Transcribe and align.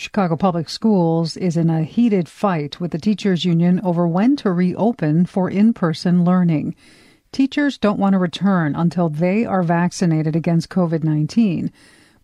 Chicago 0.00 0.36
Public 0.36 0.68
Schools 0.68 1.36
is 1.36 1.56
in 1.56 1.68
a 1.68 1.82
heated 1.82 2.28
fight 2.28 2.78
with 2.78 2.92
the 2.92 3.00
teachers 3.00 3.44
union 3.44 3.80
over 3.82 4.06
when 4.06 4.36
to 4.36 4.52
reopen 4.52 5.26
for 5.26 5.50
in-person 5.50 6.24
learning. 6.24 6.76
Teachers 7.32 7.76
don't 7.76 7.98
want 7.98 8.12
to 8.12 8.18
return 8.20 8.76
until 8.76 9.08
they 9.08 9.44
are 9.44 9.64
vaccinated 9.64 10.36
against 10.36 10.68
COVID-19. 10.68 11.72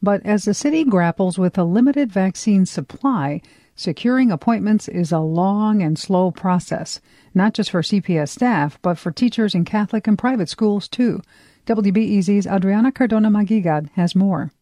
But 0.01 0.25
as 0.25 0.45
the 0.45 0.55
city 0.55 0.85
grapples 0.85 1.37
with 1.37 1.59
a 1.59 1.65
limited 1.65 2.13
vaccine 2.13 2.65
supply, 2.65 3.43
securing 3.75 4.31
appointments 4.31 4.87
is 4.87 5.11
a 5.11 5.19
long 5.19 5.83
and 5.83 5.99
slow 5.99 6.31
process, 6.31 7.01
not 7.35 7.55
just 7.55 7.73
for 7.73 7.83
CPS 7.83 8.29
staff, 8.29 8.79
but 8.83 8.99
for 8.99 9.11
teachers 9.11 9.53
in 9.53 9.65
Catholic 9.65 10.07
and 10.07 10.17
private 10.17 10.49
schools 10.49 10.87
too. 10.87 11.21
WBEZ's 11.67 12.47
Adriana 12.47 12.93
Cardona 12.93 13.33
Maguigad 13.33 13.91
has 13.95 14.15
more. 14.15 14.53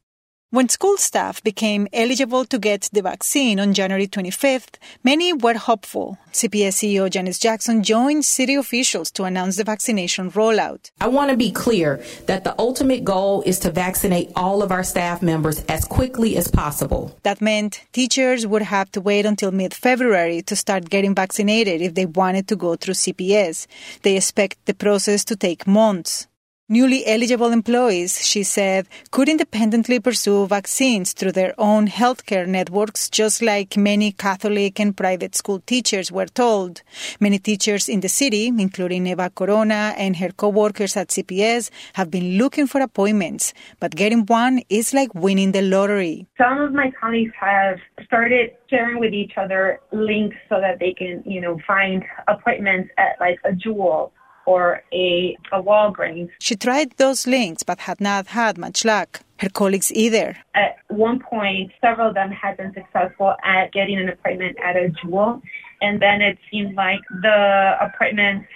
When 0.53 0.69
school 0.69 0.99
staff 0.99 1.43
became 1.43 1.89
eligible 1.95 2.45
to 2.45 2.59
get 2.59 2.91
the 2.93 3.01
vaccine 3.01 3.59
on 3.59 3.73
January 3.73 4.07
25th, 4.07 4.75
many 5.03 5.33
were 5.33 5.55
hopeful. 5.55 6.19
CPS 6.31 6.77
CEO 6.77 7.09
Janice 7.09 7.39
Jackson 7.39 7.83
joined 7.83 8.27
city 8.27 8.55
officials 8.57 9.11
to 9.13 9.25
announce 9.25 9.57
the 9.57 9.65
vaccination 9.65 10.31
rollout. 10.31 10.91
I 11.01 11.09
want 11.09 11.31
to 11.31 11.39
be 11.39 11.53
clear 11.53 12.05
that 12.27 12.45
the 12.45 12.55
ultimate 12.59 13.03
goal 13.03 13.43
is 13.47 13.59
to 13.61 13.71
vaccinate 13.71 14.31
all 14.37 14.63
of 14.63 14.71
our 14.71 14.85
staff 14.85 15.23
members 15.23 15.65
as 15.71 15.87
quickly 15.87 16.37
as 16.37 16.49
possible. 16.49 17.17
That 17.23 17.41
meant 17.41 17.81
teachers 17.93 18.47
would 18.47 18.61
have 18.61 18.93
to 18.93 19.01
wait 19.01 19.25
until 19.25 19.53
mid 19.53 19.73
February 19.73 20.43
to 20.43 20.55
start 20.55 20.91
getting 20.91 21.15
vaccinated 21.15 21.81
if 21.81 21.95
they 21.95 22.05
wanted 22.05 22.47
to 22.49 22.57
go 22.57 22.77
through 22.77 23.01
CPS. 23.01 23.67
They 24.03 24.19
expect 24.19 24.67
the 24.67 24.75
process 24.75 25.25
to 25.25 25.35
take 25.35 25.67
months. 25.67 26.27
Newly 26.73 27.07
eligible 27.07 27.53
employees, 27.53 28.27
she 28.27 28.43
said, 28.43 28.89
could 29.11 29.29
independently 29.29 30.01
pursue 30.01 30.47
vaccines 30.47 31.13
through 31.13 31.33
their 31.33 31.53
own 31.59 31.87
healthcare 31.87 32.47
networks, 32.47 33.11
just 33.11 33.43
like 33.43 33.77
many 33.77 34.11
Catholic 34.11 34.81
and 34.81 34.97
private 34.97 35.35
school 35.35 35.61
teachers 35.67 36.11
were 36.11 36.29
told. 36.29 36.81
Many 37.21 37.39
teachers 37.39 37.91
in 37.91 38.01
the 38.01 38.09
city, 38.09 38.47
including 38.47 39.07
Eva 39.07 39.29
Corona 39.29 39.93
and 39.99 40.17
her 40.17 40.31
co-workers 40.31 40.97
at 40.97 41.09
CPS, 41.09 41.69
have 41.93 42.11
been 42.11 42.39
looking 42.39 42.67
for 42.67 42.81
appointments, 42.81 43.53
but 43.79 43.95
getting 43.95 44.25
one 44.25 44.63
is 44.71 44.95
like 44.95 45.15
winning 45.15 45.53
the 45.53 45.61
lottery. 45.61 46.27
Some 46.39 46.59
of 46.59 46.73
my 46.73 46.91
colleagues 46.99 47.35
have 47.39 47.81
started 48.07 48.53
sharing 48.71 48.99
with 48.99 49.13
each 49.13 49.33
other 49.37 49.79
links 49.93 50.39
so 50.49 50.59
that 50.59 50.79
they 50.79 50.95
can, 50.95 51.23
you 51.27 51.43
know, 51.43 51.59
find 51.67 52.03
appointments 52.29 52.89
at 52.97 53.21
like 53.21 53.39
a 53.45 53.53
jewel 53.53 54.15
or 54.47 54.83
a, 54.93 55.37
a 55.53 55.63
Walgreens. 55.63 56.31
She 56.39 56.57
tried 56.57 56.93
those 56.97 57.27
links 57.27 57.63
but 57.63 57.81
had 57.81 58.01
not 58.01 58.29
had 58.29 58.59
much 58.59 58.85
luck. 58.85 59.21
Her 59.39 59.49
colleagues 59.49 59.91
either. 59.93 60.37
At 60.55 60.77
one 60.89 61.19
point, 61.19 61.73
several 61.81 62.09
of 62.09 62.15
them 62.15 62.31
had 62.31 62.57
been 62.57 62.73
successful 62.75 63.35
at 63.45 63.73
getting 63.73 63.99
an 63.99 64.09
appointment 64.09 64.57
at 64.65 64.77
a 64.77 64.89
Jewel, 65.03 65.43
and 65.81 66.01
then 66.01 66.23
it 66.23 66.39
seemed 66.49 66.77
like 66.77 67.01
the 67.23 67.77
appointments 67.81 68.47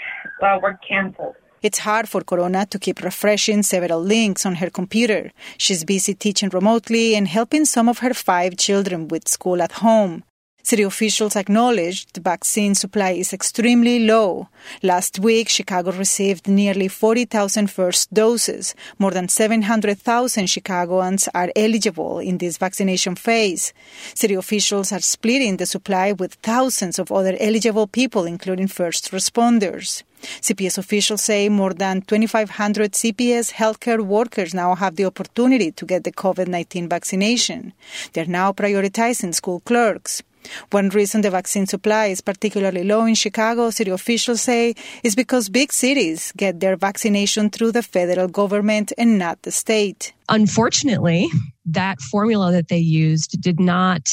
uh, 0.41 0.59
were 0.63 0.79
canceled. 0.89 1.35
It's 1.63 1.81
hard 1.81 2.09
for 2.09 2.21
Corona 2.23 2.67
to 2.67 2.79
keep 2.79 3.03
refreshing 3.03 3.65
several 3.65 4.01
links 4.01 4.47
on 4.47 4.57
her 4.57 4.71
computer. 4.71 5.33
She's 5.59 5.83
busy 5.83 6.15
teaching 6.15 6.51
remotely 6.51 7.17
and 7.17 7.27
helping 7.27 7.65
some 7.65 7.89
of 7.89 7.99
her 7.99 8.15
five 8.15 8.57
children 8.57 9.09
with 9.09 9.27
school 9.27 9.61
at 9.61 9.73
home. 9.73 10.23
City 10.67 10.83
officials 10.83 11.37
acknowledged 11.37 12.13
the 12.13 12.21
vaccine 12.21 12.75
supply 12.75 13.13
is 13.13 13.33
extremely 13.33 14.01
low. 14.01 14.49
Last 14.83 15.21
week, 15.21 15.49
Chicago 15.49 15.93
received 15.93 16.49
nearly 16.49 16.89
40,000 16.89 17.71
first 17.71 18.13
doses. 18.13 18.75
More 18.99 19.13
than 19.13 19.29
700,000 19.29 20.49
Chicagoans 20.49 21.29
are 21.33 21.53
eligible 21.55 22.19
in 22.19 22.39
this 22.39 22.59
vaccination 22.59 23.15
phase. 23.15 23.73
City 24.13 24.35
officials 24.35 24.91
are 24.91 24.99
splitting 24.99 25.57
the 25.57 25.67
supply 25.67 26.11
with 26.11 26.35
thousands 26.43 26.99
of 26.99 27.13
other 27.13 27.37
eligible 27.39 27.87
people, 27.87 28.25
including 28.25 28.67
first 28.67 29.13
responders. 29.13 30.03
CPS 30.41 30.79
officials 30.79 31.23
say 31.23 31.49
more 31.49 31.75
than 31.75 32.03
2,500 32.03 32.91
CPS 32.91 33.53
healthcare 33.53 34.05
workers 34.05 34.53
now 34.53 34.75
have 34.75 34.97
the 34.97 35.05
opportunity 35.05 35.71
to 35.71 35.87
get 35.87 36.03
the 36.03 36.11
COVID 36.11 36.49
19 36.49 36.89
vaccination. 36.89 37.73
They're 38.15 38.27
now 38.27 38.51
prioritizing 38.51 39.33
school 39.33 39.61
clerks. 39.61 40.25
One 40.71 40.89
reason 40.91 41.21
the 41.21 41.31
vaccine 41.31 41.67
supply 41.67 42.07
is 42.07 42.21
particularly 42.21 42.85
low 42.85 43.05
in 43.05 43.15
Chicago, 43.15 43.71
city 43.71 43.91
officials 43.91 44.43
say, 44.43 44.75
is 45.03 45.15
because 45.15 45.49
big 45.49 45.73
cities 45.73 46.33
get 46.37 46.61
their 46.61 46.77
vaccination 46.77 47.51
through 47.51 47.73
the 47.73 47.83
federal 47.83 48.29
government 48.29 48.93
and 48.99 49.19
not 49.19 49.43
the 49.43 49.51
state. 49.51 50.13
Unfortunately, 50.29 51.29
that 51.65 52.01
formula 52.01 52.53
that 52.53 52.69
they 52.69 52.79
used 52.79 53.41
did 53.41 53.61
not 53.61 54.09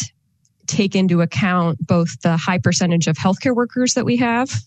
take 0.67 0.95
into 0.95 1.21
account 1.21 1.85
both 1.85 2.21
the 2.21 2.37
high 2.37 2.57
percentage 2.57 3.07
of 3.07 3.17
healthcare 3.17 3.55
workers 3.55 3.93
that 3.93 4.05
we 4.05 4.17
have 4.17 4.63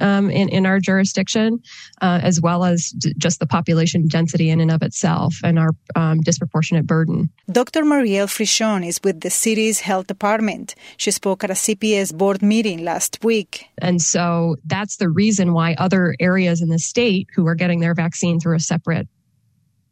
um, 0.00 0.30
in, 0.30 0.48
in 0.48 0.66
our 0.66 0.80
jurisdiction, 0.80 1.60
uh, 2.00 2.20
as 2.22 2.40
well 2.40 2.64
as 2.64 2.90
d- 2.90 3.14
just 3.18 3.40
the 3.40 3.46
population 3.46 4.08
density 4.08 4.50
in 4.50 4.60
and 4.60 4.70
of 4.70 4.82
itself 4.82 5.36
and 5.44 5.58
our 5.58 5.70
um, 5.96 6.20
disproportionate 6.20 6.86
burden. 6.86 7.30
Dr. 7.50 7.82
Marielle 7.82 8.26
Fricchione 8.26 8.88
is 8.88 9.00
with 9.04 9.20
the 9.20 9.30
city's 9.30 9.80
health 9.80 10.06
department. 10.06 10.74
She 10.96 11.10
spoke 11.10 11.44
at 11.44 11.50
a 11.50 11.54
CPS 11.54 12.16
board 12.16 12.42
meeting 12.42 12.84
last 12.84 13.18
week. 13.22 13.66
And 13.78 14.00
so 14.00 14.56
that's 14.64 14.96
the 14.96 15.08
reason 15.08 15.52
why 15.52 15.74
other 15.74 16.14
areas 16.20 16.62
in 16.62 16.68
the 16.68 16.78
state 16.78 17.28
who 17.34 17.46
are 17.46 17.54
getting 17.54 17.80
their 17.80 17.94
vaccine 17.94 18.40
through 18.40 18.56
a 18.56 18.60
separate 18.60 19.08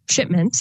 shipment 0.09 0.57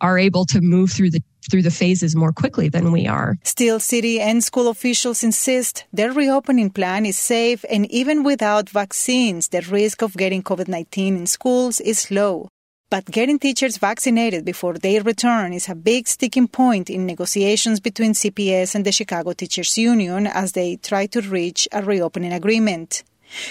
are 0.00 0.18
able 0.18 0.44
to 0.46 0.60
move 0.60 0.90
through 0.90 1.10
the 1.10 1.22
through 1.50 1.62
the 1.62 1.70
phases 1.70 2.14
more 2.16 2.32
quickly 2.32 2.68
than 2.68 2.92
we 2.92 3.06
are. 3.06 3.38
Still, 3.42 3.80
city 3.80 4.20
and 4.20 4.42
school 4.42 4.68
officials 4.68 5.22
insist 5.22 5.84
their 5.92 6.12
reopening 6.12 6.70
plan 6.70 7.06
is 7.06 7.18
safe 7.18 7.64
and 7.70 7.90
even 7.90 8.22
without 8.22 8.68
vaccines, 8.70 9.48
the 9.48 9.62
risk 9.62 10.02
of 10.02 10.16
getting 10.16 10.42
COVID-19 10.42 11.08
in 11.08 11.26
schools 11.26 11.80
is 11.80 12.10
low. 12.10 12.48
But 12.92 13.06
getting 13.06 13.38
teachers 13.38 13.78
vaccinated 13.78 14.44
before 14.44 14.74
they 14.74 15.00
return 15.00 15.54
is 15.54 15.66
a 15.66 15.74
big 15.74 16.06
sticking 16.06 16.46
point 16.46 16.90
in 16.90 17.06
negotiations 17.06 17.80
between 17.80 18.12
CPS 18.12 18.74
and 18.74 18.84
the 18.84 18.92
Chicago 18.92 19.32
Teachers 19.32 19.78
Union 19.78 20.26
as 20.26 20.52
they 20.52 20.76
try 20.76 21.06
to 21.06 21.22
reach 21.22 21.66
a 21.72 21.82
reopening 21.82 22.34
agreement. 22.34 23.02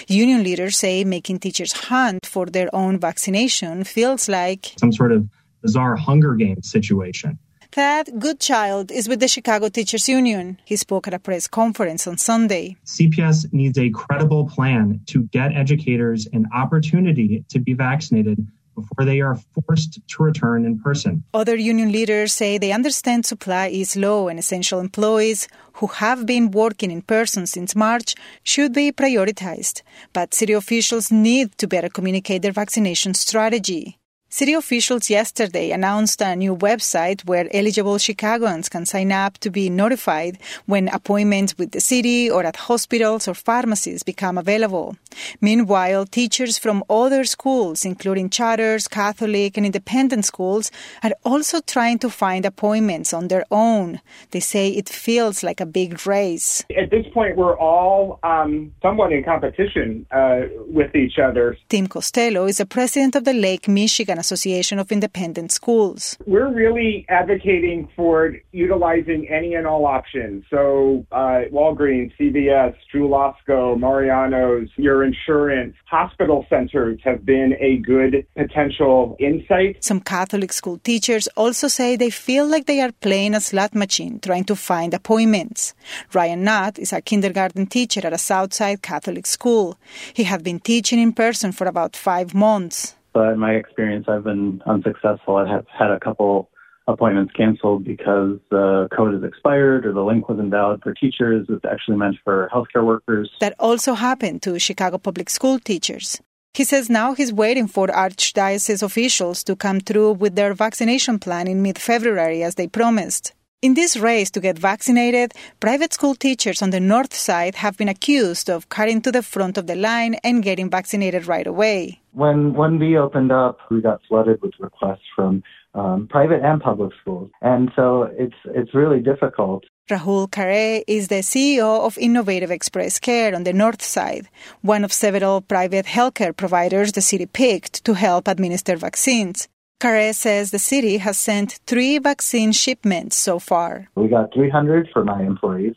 Union 0.06 0.44
leaders 0.44 0.78
say 0.78 1.02
making 1.02 1.40
teachers 1.40 1.72
hunt 1.72 2.24
for 2.24 2.46
their 2.46 2.72
own 2.72 3.00
vaccination 3.00 3.82
feels 3.82 4.28
like 4.28 4.74
some 4.78 4.92
sort 4.92 5.10
of 5.10 5.28
bizarre 5.60 5.96
Hunger 5.96 6.34
Games 6.34 6.70
situation. 6.70 7.36
Thad 7.72 8.20
Goodchild 8.20 8.92
is 8.92 9.08
with 9.08 9.20
the 9.20 9.28
Chicago 9.28 9.70
Teachers 9.70 10.06
Union. 10.06 10.60
He 10.62 10.76
spoke 10.76 11.08
at 11.08 11.14
a 11.14 11.18
press 11.18 11.48
conference 11.48 12.06
on 12.06 12.18
Sunday. 12.18 12.76
CPS 12.84 13.50
needs 13.50 13.78
a 13.78 13.88
credible 13.88 14.46
plan 14.46 15.00
to 15.06 15.22
get 15.28 15.56
educators 15.56 16.28
an 16.34 16.46
opportunity 16.52 17.46
to 17.48 17.58
be 17.58 17.72
vaccinated 17.72 18.46
before 18.74 19.06
they 19.06 19.22
are 19.22 19.38
forced 19.54 20.06
to 20.06 20.22
return 20.22 20.66
in 20.66 20.80
person. 20.80 21.24
Other 21.32 21.56
union 21.56 21.92
leaders 21.92 22.34
say 22.34 22.58
they 22.58 22.72
understand 22.72 23.24
supply 23.24 23.68
is 23.68 23.96
low 23.96 24.28
and 24.28 24.38
essential 24.38 24.78
employees 24.78 25.48
who 25.74 25.86
have 25.86 26.26
been 26.26 26.50
working 26.50 26.90
in 26.90 27.00
person 27.00 27.46
since 27.46 27.74
March 27.74 28.14
should 28.42 28.74
be 28.74 28.92
prioritized. 28.92 29.80
But 30.12 30.34
city 30.34 30.52
officials 30.52 31.10
need 31.10 31.56
to 31.56 31.66
better 31.66 31.88
communicate 31.88 32.42
their 32.42 32.52
vaccination 32.52 33.14
strategy. 33.14 33.96
City 34.34 34.54
officials 34.54 35.10
yesterday 35.10 35.72
announced 35.72 36.22
a 36.22 36.34
new 36.34 36.56
website 36.56 37.22
where 37.26 37.50
eligible 37.52 37.98
Chicagoans 37.98 38.70
can 38.70 38.86
sign 38.86 39.12
up 39.12 39.36
to 39.36 39.50
be 39.50 39.68
notified 39.68 40.38
when 40.64 40.88
appointments 40.88 41.58
with 41.58 41.72
the 41.72 41.80
city 41.80 42.30
or 42.30 42.42
at 42.42 42.56
hospitals 42.56 43.28
or 43.28 43.34
pharmacies 43.34 44.02
become 44.02 44.38
available. 44.38 44.96
Meanwhile, 45.42 46.06
teachers 46.06 46.56
from 46.56 46.82
other 46.88 47.24
schools, 47.24 47.84
including 47.84 48.30
charters, 48.30 48.88
Catholic, 48.88 49.58
and 49.58 49.66
independent 49.66 50.24
schools, 50.24 50.70
are 51.02 51.12
also 51.26 51.60
trying 51.60 51.98
to 51.98 52.08
find 52.08 52.46
appointments 52.46 53.12
on 53.12 53.28
their 53.28 53.44
own. 53.50 54.00
They 54.30 54.40
say 54.40 54.70
it 54.70 54.88
feels 54.88 55.42
like 55.42 55.60
a 55.60 55.66
big 55.66 56.06
race. 56.06 56.64
At 56.74 56.90
this 56.90 57.04
point, 57.12 57.36
we're 57.36 57.58
all 57.58 58.18
um, 58.22 58.72
somewhat 58.80 59.12
in 59.12 59.24
competition 59.24 60.06
uh, 60.10 60.44
with 60.68 60.96
each 60.96 61.18
other. 61.18 61.58
Tim 61.68 61.86
Costello 61.86 62.46
is 62.46 62.56
the 62.56 62.64
president 62.64 63.14
of 63.14 63.24
the 63.24 63.34
Lake 63.34 63.68
Michigan 63.68 64.21
Association 64.22 64.78
of 64.78 64.92
Independent 64.92 65.50
Schools. 65.52 66.16
We're 66.26 66.52
really 66.52 67.04
advocating 67.08 67.88
for 67.96 68.16
utilizing 68.52 69.20
any 69.28 69.54
and 69.58 69.66
all 69.66 69.84
options. 69.98 70.44
So, 70.48 71.04
uh, 71.12 71.40
Walgreens, 71.58 72.12
CVS, 72.18 72.74
Jewel-Osco, 72.90 73.78
Mariano's, 73.78 74.68
your 74.76 74.98
insurance, 75.10 75.74
hospital 75.98 76.46
centers 76.48 76.98
have 77.04 77.20
been 77.26 77.50
a 77.60 77.72
good 77.78 78.14
potential 78.36 79.16
insight. 79.18 79.72
Some 79.90 80.00
Catholic 80.00 80.52
school 80.52 80.78
teachers 80.78 81.26
also 81.36 81.66
say 81.68 81.96
they 81.96 82.10
feel 82.10 82.46
like 82.46 82.66
they 82.66 82.80
are 82.80 82.92
playing 82.92 83.34
a 83.34 83.40
slot 83.40 83.74
machine 83.74 84.20
trying 84.20 84.44
to 84.44 84.56
find 84.56 84.94
appointments. 84.94 85.74
Ryan 86.12 86.44
Nutt 86.44 86.78
is 86.78 86.92
a 86.92 87.00
kindergarten 87.00 87.66
teacher 87.66 88.06
at 88.06 88.12
a 88.12 88.18
Southside 88.18 88.80
Catholic 88.82 89.26
school. 89.26 89.78
He 90.14 90.24
had 90.24 90.42
been 90.42 90.60
teaching 90.60 91.00
in 91.00 91.12
person 91.12 91.50
for 91.52 91.66
about 91.66 91.96
five 91.96 92.34
months 92.34 92.94
but 93.12 93.32
in 93.32 93.38
my 93.38 93.52
experience, 93.52 94.06
I've 94.08 94.24
been 94.24 94.62
unsuccessful. 94.66 95.36
I've 95.36 95.66
had 95.68 95.90
a 95.90 96.00
couple 96.00 96.50
appointments 96.88 97.32
canceled 97.34 97.84
because 97.84 98.38
the 98.50 98.88
code 98.96 99.14
is 99.14 99.22
expired 99.22 99.86
or 99.86 99.92
the 99.92 100.02
link 100.02 100.28
was 100.28 100.38
invalid 100.38 100.82
for 100.82 100.94
teachers. 100.94 101.46
It's 101.48 101.64
actually 101.64 101.96
meant 101.96 102.16
for 102.24 102.50
healthcare 102.52 102.84
workers. 102.84 103.30
That 103.40 103.54
also 103.58 103.94
happened 103.94 104.42
to 104.42 104.58
Chicago 104.58 104.98
public 104.98 105.30
school 105.30 105.58
teachers. 105.58 106.20
He 106.54 106.64
says 106.64 106.90
now 106.90 107.14
he's 107.14 107.32
waiting 107.32 107.66
for 107.66 107.86
Archdiocese 107.86 108.82
officials 108.82 109.42
to 109.44 109.56
come 109.56 109.80
through 109.80 110.12
with 110.12 110.34
their 110.34 110.52
vaccination 110.52 111.18
plan 111.18 111.48
in 111.48 111.62
mid 111.62 111.78
February 111.78 112.42
as 112.42 112.56
they 112.56 112.66
promised. 112.66 113.32
In 113.62 113.74
this 113.74 113.96
race 113.96 114.30
to 114.32 114.40
get 114.40 114.58
vaccinated, 114.58 115.32
private 115.60 115.92
school 115.94 116.16
teachers 116.16 116.60
on 116.60 116.70
the 116.70 116.80
north 116.80 117.14
side 117.14 117.54
have 117.54 117.78
been 117.78 117.88
accused 117.88 118.50
of 118.50 118.68
cutting 118.68 119.00
to 119.02 119.12
the 119.12 119.22
front 119.22 119.56
of 119.56 119.66
the 119.66 119.76
line 119.76 120.16
and 120.24 120.42
getting 120.42 120.68
vaccinated 120.68 121.26
right 121.26 121.46
away. 121.46 122.01
When 122.12 122.52
1B 122.52 122.98
opened 122.98 123.32
up, 123.32 123.58
we 123.70 123.80
got 123.80 124.00
flooded 124.06 124.42
with 124.42 124.52
requests 124.58 125.08
from 125.16 125.42
um, 125.74 126.06
private 126.08 126.42
and 126.42 126.60
public 126.60 126.92
schools, 127.00 127.30
and 127.40 127.70
so 127.74 128.02
it's 128.18 128.36
it's 128.44 128.74
really 128.74 129.00
difficult. 129.00 129.64
Rahul 129.90 130.28
Khare 130.28 130.82
is 130.86 131.08
the 131.08 131.22
CEO 131.22 131.86
of 131.86 131.96
Innovative 131.96 132.50
Express 132.50 132.98
Care 132.98 133.34
on 133.34 133.44
the 133.44 133.54
north 133.54 133.82
side, 133.82 134.28
one 134.60 134.84
of 134.84 134.92
several 134.92 135.40
private 135.40 135.86
healthcare 135.86 136.36
providers 136.36 136.92
the 136.92 137.00
city 137.00 137.24
picked 137.24 137.82
to 137.84 137.94
help 137.94 138.28
administer 138.28 138.76
vaccines. 138.76 139.48
Khare 139.80 140.14
says 140.14 140.50
the 140.50 140.58
city 140.58 140.98
has 140.98 141.16
sent 141.16 141.60
three 141.66 141.98
vaccine 141.98 142.52
shipments 142.52 143.16
so 143.16 143.38
far. 143.38 143.88
We 143.96 144.08
got 144.08 144.32
300 144.34 144.90
for 144.92 145.02
my 145.02 145.22
employees. 145.22 145.74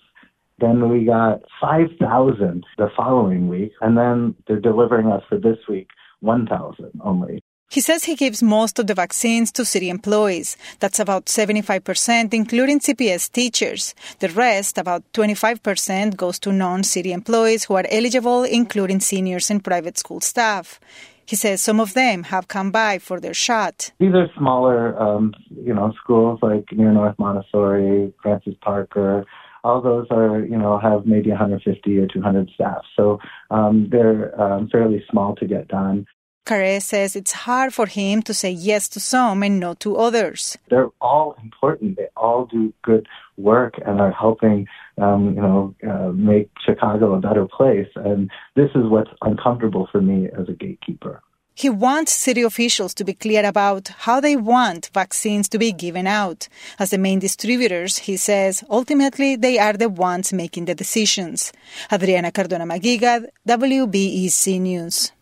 Then 0.60 0.90
we 0.90 1.06
got 1.06 1.42
5,000 1.60 2.64
the 2.78 2.90
following 2.96 3.48
week. 3.48 3.72
And 3.82 3.98
then 3.98 4.36
they're 4.48 4.60
delivering 4.60 5.08
us 5.08 5.24
for 5.28 5.40
this 5.40 5.58
week 5.68 5.90
1,000 6.22 6.92
only. 7.02 7.44
He 7.70 7.82
says 7.82 8.04
he 8.04 8.16
gives 8.16 8.44
most 8.44 8.80
of 8.80 8.88
the 8.88 8.94
vaccines 8.94 9.52
to 9.54 9.66
city 9.66 9.90
employees. 9.90 10.56
That's 10.80 11.00
about 11.00 11.26
75%, 11.26 12.34
including 12.34 12.80
CPS 12.80 13.32
teachers. 13.32 13.96
The 14.20 14.30
rest, 14.30 14.78
about 14.78 15.04
25%, 15.14 16.16
goes 16.16 16.40
to 16.40 16.52
non 16.52 16.84
city 16.84 17.12
employees 17.12 17.66
who 17.66 17.74
are 17.74 17.86
eligible, 17.90 18.44
including 18.44 19.00
seniors 19.00 19.50
and 19.50 19.64
private 19.64 19.98
school 19.98 20.22
staff. 20.22 20.80
He 21.26 21.36
says 21.36 21.60
some 21.60 21.80
of 21.80 21.96
them 21.96 22.24
have 22.24 22.48
come 22.48 22.72
by 22.72 23.00
for 23.00 23.20
their 23.20 23.34
shot. 23.34 23.92
These 24.00 24.14
are 24.14 24.28
smaller, 24.38 24.98
um, 25.02 25.34
you 25.50 25.74
know, 25.74 25.92
schools 26.04 26.40
like 26.44 26.66
near 26.72 26.92
North 26.92 27.18
Montessori, 27.18 28.14
Francis 28.22 28.54
Parker. 28.62 29.26
All 29.66 29.82
those 29.82 30.06
are, 30.12 30.40
you 30.42 30.58
know, 30.58 30.78
have 30.78 31.08
maybe 31.08 31.32
150 31.32 31.98
or 31.98 32.08
200 32.08 32.52
staff. 32.54 32.82
So 32.96 33.20
um, 33.50 33.88
they're 33.92 34.40
um, 34.40 34.70
fairly 34.72 35.04
small 35.10 35.36
to 35.38 35.48
get 35.48 35.68
done. 35.68 36.06
Khare 36.46 36.80
says 36.80 37.16
it's 37.16 37.32
hard 37.32 37.74
for 37.74 37.88
him 37.88 38.22
to 38.22 38.34
say 38.34 38.52
yes 38.52 38.88
to 38.90 39.00
some 39.00 39.42
and 39.42 39.60
no 39.60 39.74
to 39.86 39.98
others. 39.98 40.56
They're 40.70 40.92
all 41.02 41.36
important. 41.42 41.98
They 41.98 42.10
all 42.16 42.46
do 42.46 42.72
good 42.84 43.08
work 43.38 43.74
and 43.84 44.00
are 44.00 44.12
helping, 44.12 44.68
um, 45.02 45.34
you 45.36 45.42
know, 45.42 45.76
uh, 45.90 46.12
make 46.12 46.52
Chicago 46.64 47.16
a 47.16 47.20
better 47.20 47.48
place. 47.48 47.90
And 47.96 48.30
this 48.56 48.70
is 48.76 48.84
what's 48.86 49.10
uncomfortable 49.24 49.90
for 49.92 50.02
me 50.02 50.30
as 50.40 50.48
a 50.48 50.54
gatekeeper. 50.54 51.24
He 51.58 51.70
wants 51.70 52.12
city 52.12 52.42
officials 52.42 52.94
to 52.96 53.06
be 53.06 53.14
clear 53.14 53.46
about 53.46 53.88
how 54.00 54.20
they 54.20 54.36
want 54.36 54.92
vaccines 54.94 55.48
to 55.50 55.58
be 55.58 55.72
given 55.72 56.06
out. 56.06 56.50
As 56.78 56.90
the 56.90 56.98
main 56.98 57.20
distributors, 57.20 58.00
he 58.00 58.18
says, 58.18 58.62
ultimately 58.70 59.38
they 59.38 59.58
are 59.58 59.72
the 59.72 59.88
ones 59.88 60.34
making 60.34 60.66
the 60.66 60.76
decisions. 60.76 61.54
Adriana 61.90 62.34
Cardona 62.34 62.66
Maguigad, 62.66 63.28
WBEZ 63.48 64.60
News. 64.60 65.14